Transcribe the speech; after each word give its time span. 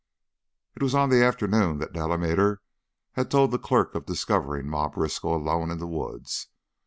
It 0.75 0.81
was 0.81 0.95
on 0.95 1.09
that 1.11 1.23
afternoon 1.23 1.77
that 1.77 1.93
Delamater 1.93 2.57
had 3.11 3.29
told 3.29 3.51
the 3.51 3.59
clerk 3.59 3.93
of 3.93 4.07
discovering 4.07 4.67
Ma 4.67 4.89
Briskow 4.89 5.35
alone 5.35 5.69
in 5.69 5.77
the 5.77 5.85
woods. 5.85 6.47